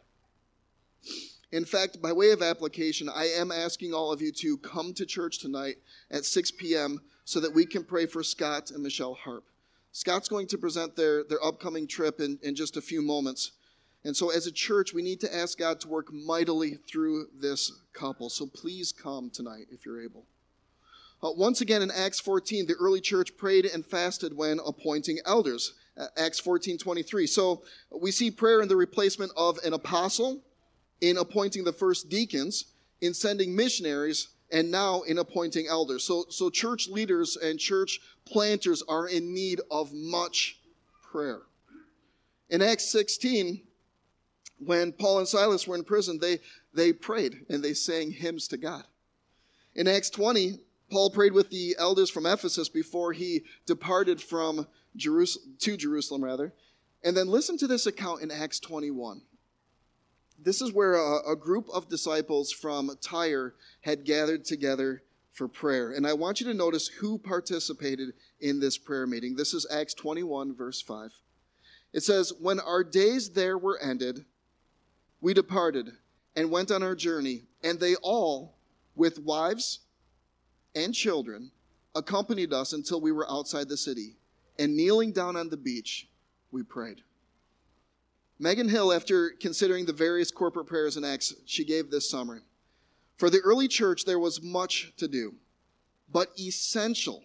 In 1.50 1.64
fact, 1.64 2.02
by 2.02 2.12
way 2.12 2.30
of 2.30 2.42
application, 2.42 3.08
I 3.08 3.26
am 3.28 3.50
asking 3.50 3.94
all 3.94 4.12
of 4.12 4.20
you 4.20 4.32
to 4.32 4.58
come 4.58 4.92
to 4.94 5.06
church 5.06 5.38
tonight 5.38 5.76
at 6.10 6.24
6 6.24 6.50
p.m 6.52 7.00
so 7.28 7.40
that 7.40 7.54
we 7.54 7.66
can 7.66 7.84
pray 7.84 8.06
for 8.06 8.22
Scott 8.22 8.70
and 8.70 8.82
Michelle 8.82 9.12
Harp. 9.12 9.44
Scott's 9.92 10.30
going 10.30 10.46
to 10.46 10.56
present 10.56 10.96
their, 10.96 11.24
their 11.24 11.44
upcoming 11.44 11.86
trip 11.86 12.20
in, 12.20 12.38
in 12.42 12.54
just 12.54 12.78
a 12.78 12.80
few 12.80 13.02
moments. 13.02 13.52
And 14.02 14.16
so, 14.16 14.30
as 14.30 14.46
a 14.46 14.52
church, 14.52 14.94
we 14.94 15.02
need 15.02 15.20
to 15.20 15.36
ask 15.36 15.58
God 15.58 15.78
to 15.80 15.88
work 15.88 16.10
mightily 16.10 16.78
through 16.90 17.26
this 17.38 17.70
couple. 17.92 18.30
So, 18.30 18.46
please 18.46 18.92
come 18.92 19.28
tonight 19.28 19.66
if 19.70 19.84
you're 19.84 20.00
able. 20.00 20.24
Uh, 21.22 21.30
once 21.32 21.60
again, 21.60 21.82
in 21.82 21.90
Acts 21.90 22.20
14, 22.20 22.66
the 22.66 22.74
early 22.74 23.00
church 23.00 23.36
prayed 23.36 23.64
and 23.66 23.84
fasted 23.84 24.36
when 24.36 24.60
appointing 24.64 25.18
elders. 25.24 25.74
Uh, 25.96 26.06
Acts 26.16 26.38
14 26.38 26.78
23. 26.78 27.26
So, 27.26 27.62
we 27.90 28.12
see 28.12 28.30
prayer 28.30 28.60
in 28.60 28.68
the 28.68 28.76
replacement 28.76 29.32
of 29.36 29.58
an 29.64 29.72
apostle, 29.72 30.42
in 31.00 31.16
appointing 31.16 31.64
the 31.64 31.72
first 31.72 32.08
deacons, 32.08 32.66
in 33.00 33.14
sending 33.14 33.56
missionaries, 33.56 34.28
and 34.52 34.70
now 34.70 35.02
in 35.02 35.18
appointing 35.18 35.66
elders. 35.68 36.04
So, 36.04 36.26
so 36.30 36.50
church 36.50 36.88
leaders 36.88 37.36
and 37.36 37.58
church 37.58 38.00
planters 38.24 38.82
are 38.88 39.08
in 39.08 39.34
need 39.34 39.60
of 39.70 39.92
much 39.92 40.60
prayer. 41.10 41.42
In 42.50 42.62
Acts 42.62 42.90
16, 42.90 43.60
when 44.58 44.92
Paul 44.92 45.18
and 45.18 45.28
Silas 45.28 45.66
were 45.66 45.76
in 45.76 45.84
prison, 45.84 46.18
they, 46.20 46.38
they 46.72 46.92
prayed 46.92 47.44
and 47.48 47.62
they 47.62 47.74
sang 47.74 48.10
hymns 48.10 48.48
to 48.48 48.56
God. 48.56 48.84
In 49.74 49.86
Acts 49.86 50.10
20, 50.10 50.58
Paul 50.90 51.10
prayed 51.10 51.32
with 51.32 51.50
the 51.50 51.76
elders 51.78 52.10
from 52.10 52.26
Ephesus 52.26 52.68
before 52.68 53.12
he 53.12 53.42
departed 53.66 54.20
from 54.20 54.66
Jerusalem 54.96 55.54
to 55.60 55.76
Jerusalem 55.76 56.24
rather. 56.24 56.52
And 57.04 57.16
then 57.16 57.28
listen 57.28 57.58
to 57.58 57.66
this 57.66 57.86
account 57.86 58.22
in 58.22 58.30
Acts 58.30 58.58
21 58.58 59.22
this 60.38 60.62
is 60.62 60.72
where 60.72 60.94
a, 60.94 61.32
a, 61.32 61.36
group 61.36 61.68
of 61.70 61.88
disciples 61.88 62.52
from 62.52 62.96
Tyre 63.00 63.54
had 63.80 64.04
gathered 64.04 64.44
together 64.44 65.02
for 65.32 65.48
prayer. 65.48 65.92
And 65.92 66.06
I 66.06 66.12
want 66.12 66.40
you 66.40 66.46
to 66.46 66.54
notice 66.54 66.88
who 66.88 67.18
participated 67.18 68.10
in 68.40 68.60
this 68.60 68.78
prayer 68.78 69.06
meeting. 69.06 69.34
This 69.34 69.52
is 69.52 69.66
Acts 69.70 69.94
21, 69.94 70.54
verse 70.54 70.80
5. 70.80 71.12
It 71.92 72.02
says, 72.02 72.32
When 72.40 72.60
our 72.60 72.84
days 72.84 73.30
there 73.30 73.58
were 73.58 73.78
ended, 73.80 74.24
we 75.20 75.34
departed 75.34 75.90
and 76.36 76.50
went 76.50 76.70
on 76.70 76.82
our 76.82 76.94
journey, 76.94 77.42
and 77.64 77.80
they 77.80 77.96
all, 77.96 78.54
with 78.94 79.18
wives 79.18 79.80
and 80.78 80.94
children, 80.94 81.50
accompanied 81.94 82.52
us 82.52 82.72
until 82.72 83.00
we 83.00 83.12
were 83.12 83.30
outside 83.30 83.68
the 83.68 83.76
city. 83.76 84.16
And 84.58 84.76
kneeling 84.76 85.12
down 85.12 85.36
on 85.36 85.48
the 85.48 85.56
beach, 85.56 86.08
we 86.50 86.62
prayed. 86.62 87.02
Megan 88.38 88.68
Hill, 88.68 88.92
after 88.92 89.30
considering 89.30 89.84
the 89.86 89.92
various 89.92 90.30
corporate 90.30 90.66
prayers 90.66 90.96
in 90.96 91.04
Acts, 91.04 91.34
she 91.44 91.64
gave 91.64 91.90
this 91.90 92.08
summary. 92.08 92.40
For 93.16 93.30
the 93.30 93.40
early 93.40 93.66
church, 93.66 94.04
there 94.04 94.18
was 94.18 94.42
much 94.42 94.92
to 94.96 95.08
do, 95.08 95.34
but 96.10 96.28
essential 96.38 97.24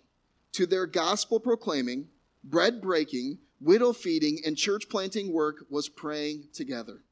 to 0.53 0.65
their 0.65 0.87
gospel 0.87 1.39
proclaiming, 1.39 2.07
bread 2.43 2.81
breaking, 2.81 3.37
widow 3.61 3.93
feeding, 3.93 4.39
and 4.45 4.57
church 4.57 4.89
planting 4.89 5.31
work 5.31 5.65
was 5.69 5.87
praying 5.87 6.45
together. 6.53 7.03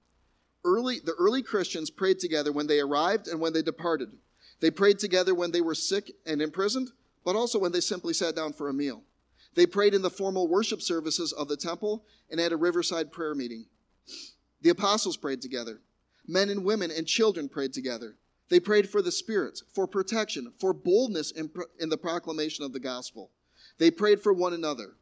early 0.64 1.00
the 1.00 1.14
early 1.14 1.42
Christians 1.42 1.90
prayed 1.90 2.20
together 2.20 2.52
when 2.52 2.68
they 2.68 2.80
arrived 2.80 3.28
and 3.28 3.40
when 3.40 3.54
they 3.54 3.62
departed. 3.62 4.10
They 4.62 4.72
prayed 4.72 5.00
together 5.00 5.36
when 5.36 5.52
they 5.52 5.62
were 5.62 5.76
sick 5.76 6.12
and 6.26 6.42
imprisoned, 6.42 6.92
but 7.26 7.36
also 7.36 7.60
when 7.60 7.72
they 7.72 7.82
simply 7.82 8.14
sat 8.14 8.36
down 8.36 8.54
for 8.54 8.70
a 8.70 8.74
meal. 8.74 9.04
They 9.56 9.66
prayed 9.66 9.94
in 9.94 10.02
the 10.02 10.10
formal 10.10 10.48
worship 10.48 10.82
services 10.82 11.34
of 11.34 11.50
the 11.50 11.58
temple 11.58 12.06
and 12.30 12.40
at 12.40 12.54
a 12.54 12.58
riverside 12.58 13.12
prayer 13.12 13.36
meeting. 13.36 13.66
The 14.62 14.70
apostles 14.70 15.18
prayed 15.18 15.42
together. 15.42 15.82
Men 16.28 16.50
and 16.50 16.64
women 16.64 16.92
and 16.92 17.06
children 17.06 17.50
prayed 17.50 17.74
together. 17.74 18.16
They 18.50 18.60
prayed 18.60 18.90
for 18.90 19.02
the 19.02 19.12
Spirit, 19.12 19.62
for 19.74 19.88
protection, 19.88 20.54
for 20.60 20.74
boldness 20.74 21.32
in, 21.32 21.50
in 21.80 21.90
the 21.90 21.98
proclamation 21.98 22.64
of 22.64 22.74
the 22.74 22.80
gospel. 22.80 23.32
They 23.78 23.92
prayed 23.92 24.22
for 24.22 24.32
one 24.32 24.54
another. 24.54 24.94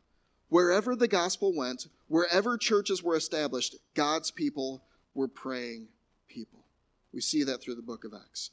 Wherever 0.47 0.95
the 0.95 1.07
gospel 1.07 1.53
went, 1.55 1.87
wherever 2.07 2.57
churches 2.57 3.03
were 3.03 3.15
established, 3.15 3.75
God's 3.93 4.31
people 4.31 4.83
were 5.13 5.27
praying 5.27 5.87
people. 6.27 6.63
We 7.13 7.21
see 7.21 7.43
that 7.43 7.61
through 7.61 7.75
the 7.75 7.81
book 7.81 8.05
of 8.05 8.13
Acts. 8.13 8.51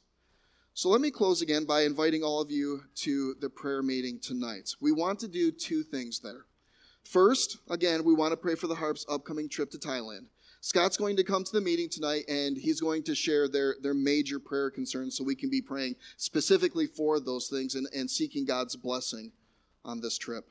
So 0.77 0.91
let 0.91 1.01
me 1.01 1.11
close 1.11 1.41
again 1.41 1.65
by 1.65 1.85
inviting 1.85 2.23
all 2.23 2.43
of 2.43 2.51
you 2.51 2.83
to 2.97 3.35
the 3.41 3.49
prayer 3.49 3.83
meeting 3.83 4.19
tonight. 4.21 4.75
We 4.79 4.93
want 4.93 5.19
to 5.21 5.27
do 5.27 5.51
two 5.51 5.83
things 5.83 6.21
there. 6.21 6.45
First, 7.03 7.57
again, 7.71 8.05
we 8.05 8.13
want 8.13 8.33
to 8.33 8.37
pray 8.37 8.57
for 8.57 8.67
the 8.67 8.75
Harp's 8.75 9.07
upcoming 9.09 9.49
trip 9.49 9.71
to 9.71 9.79
Thailand. 9.79 10.27
Scott's 10.61 10.99
going 10.99 11.17
to 11.17 11.25
come 11.25 11.45
to 11.45 11.53
the 11.53 11.63
meeting 11.63 11.89
tonight 11.89 12.25
and 12.29 12.59
he's 12.59 12.79
going 12.79 13.05
to 13.05 13.15
share 13.15 13.49
their, 13.49 13.77
their 13.81 13.95
major 13.95 14.39
prayer 14.39 14.71
concerns 14.71 15.17
so 15.17 15.25
we 15.25 15.35
can 15.35 15.49
be 15.49 15.63
praying 15.63 15.97
specifically 16.19 16.87
for 16.87 17.21
those 17.21 17.49
things 17.49 17.75
and, 17.75 17.89
and 17.97 18.11
seeking 18.11 18.45
God's 18.45 18.77
blessing 18.77 19.33
on 19.83 20.03
this 20.03 20.19
trip. 20.19 20.45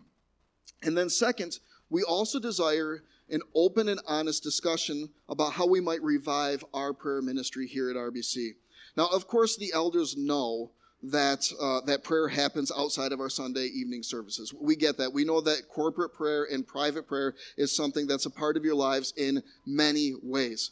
And 0.82 0.98
then, 0.98 1.12
second, 1.12 1.60
we 1.91 2.01
also 2.01 2.39
desire 2.39 3.03
an 3.29 3.41
open 3.53 3.89
and 3.89 4.01
honest 4.08 4.41
discussion 4.41 5.10
about 5.29 5.53
how 5.53 5.67
we 5.67 5.82
might 5.82 6.01
revive 6.01 6.65
our 6.74 6.94
prayer 6.94 7.22
ministry 7.22 7.67
here 7.67 7.91
at 7.91 7.96
RBC. 7.96 8.53
Now, 8.96 9.08
of 9.08 9.28
course, 9.28 9.58
the 9.58 9.72
elders 9.74 10.16
know 10.18 10.72
that 11.12 11.52
uh, 11.62 11.82
that 11.86 12.04
prayer 12.04 12.28
happens 12.28 12.72
outside 12.75 13.12
of 13.12 13.20
our 13.20 13.30
Sunday 13.30 13.66
evening 13.66 14.02
services. 14.02 14.54
We 14.54 14.75
get 14.75 14.98
that. 14.98 15.14
We 15.14 15.25
know 15.25 15.42
that 15.42 15.70
corporate 15.70 16.14
prayer 16.14 16.48
and 16.52 16.66
private 16.66 17.08
prayer 17.08 17.36
is 17.58 17.75
something 17.75 18.08
that's 18.08 18.25
a 18.25 18.32
part 18.32 18.58
of 18.58 18.66
your 18.66 18.75
lives 18.75 19.14
in 19.18 19.44
many 19.66 20.14
ways. 20.24 20.72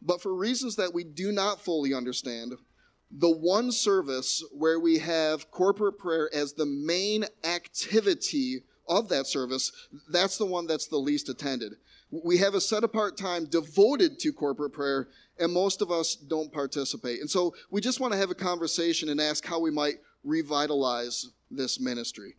But 0.00 0.22
for 0.22 0.34
reasons 0.34 0.76
that 0.76 0.94
we 0.94 1.04
do 1.04 1.32
not 1.32 1.60
fully 1.60 1.92
understand, 1.92 2.52
the 3.10 3.30
one 3.30 3.72
service 3.72 4.44
where 4.52 4.80
we 4.80 4.98
have 4.98 5.50
corporate 5.50 5.98
prayer 5.98 6.30
as 6.34 6.52
the 6.52 6.66
main 6.66 7.24
activity 7.44 8.62
of 8.88 9.08
that 9.08 9.26
service, 9.26 9.72
that's 10.10 10.38
the 10.38 10.46
one 10.46 10.66
that's 10.66 10.86
the 10.86 10.96
least 10.96 11.28
attended. 11.28 11.72
We 12.24 12.38
have 12.38 12.54
a 12.54 12.60
set 12.60 12.84
apart 12.84 13.16
time 13.16 13.46
devoted 13.46 14.18
to 14.20 14.32
corporate 14.32 14.72
prayer, 14.72 15.08
and 15.38 15.52
most 15.52 15.82
of 15.82 15.90
us 15.90 16.14
don't 16.14 16.52
participate. 16.52 17.20
And 17.20 17.30
so 17.30 17.54
we 17.70 17.80
just 17.80 18.00
want 18.00 18.12
to 18.12 18.18
have 18.18 18.30
a 18.30 18.34
conversation 18.34 19.08
and 19.08 19.20
ask 19.20 19.44
how 19.44 19.60
we 19.60 19.70
might 19.70 19.96
revitalize 20.24 21.30
this 21.50 21.80
ministry. 21.80 22.34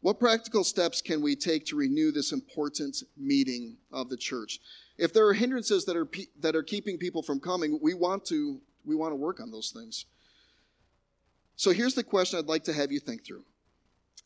What 0.00 0.20
practical 0.20 0.64
steps 0.64 1.00
can 1.00 1.22
we 1.22 1.34
take 1.34 1.64
to 1.66 1.76
renew 1.76 2.12
this 2.12 2.32
important 2.32 3.02
meeting 3.16 3.78
of 3.90 4.10
the 4.10 4.16
church? 4.16 4.60
If 4.98 5.12
there 5.12 5.26
are 5.26 5.32
hindrances 5.32 5.86
that 5.86 5.96
are, 5.96 6.04
pe- 6.04 6.26
that 6.40 6.54
are 6.54 6.62
keeping 6.62 6.98
people 6.98 7.22
from 7.22 7.40
coming, 7.40 7.78
we 7.82 7.94
want, 7.94 8.24
to, 8.26 8.60
we 8.84 8.94
want 8.94 9.12
to 9.12 9.16
work 9.16 9.40
on 9.40 9.50
those 9.50 9.70
things. 9.70 10.04
So 11.56 11.70
here's 11.70 11.94
the 11.94 12.04
question 12.04 12.38
I'd 12.38 12.46
like 12.46 12.64
to 12.64 12.72
have 12.72 12.92
you 12.92 13.00
think 13.00 13.24
through 13.24 13.44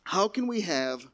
How 0.05 0.29
can 0.29 0.47
we 0.47 0.63
have 0.63 1.07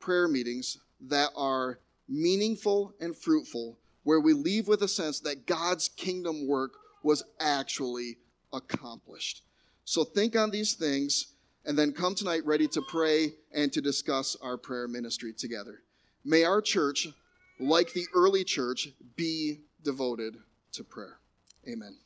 prayer 0.00 0.28
meetings 0.28 0.78
that 1.00 1.30
are 1.36 1.78
meaningful 2.10 2.92
and 3.00 3.16
fruitful, 3.16 3.78
where 4.02 4.20
we 4.20 4.34
leave 4.34 4.68
with 4.68 4.82
a 4.82 4.88
sense 4.88 5.20
that 5.20 5.46
God's 5.46 5.88
kingdom 5.88 6.46
work 6.46 6.72
was 7.02 7.22
actually 7.38 8.18
accomplished. 8.52 9.42
So 9.84 10.04
think 10.04 10.36
on 10.36 10.50
these 10.50 10.74
things 10.74 11.34
and 11.64 11.78
then 11.78 11.92
come 11.92 12.14
tonight 12.14 12.44
ready 12.44 12.66
to 12.68 12.82
pray 12.82 13.32
and 13.52 13.72
to 13.72 13.80
discuss 13.80 14.36
our 14.42 14.56
prayer 14.56 14.88
ministry 14.88 15.32
together. 15.32 15.82
May 16.24 16.44
our 16.44 16.60
church, 16.60 17.08
like 17.58 17.92
the 17.92 18.06
early 18.14 18.44
church, 18.44 18.88
be 19.16 19.60
devoted 19.82 20.36
to 20.72 20.84
prayer. 20.84 21.18
Amen. 21.68 21.96